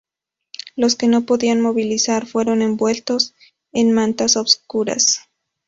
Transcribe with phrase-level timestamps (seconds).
[0.75, 3.35] Los que no se podían movilizar fueron envueltos
[3.71, 5.29] en mantas oscuras.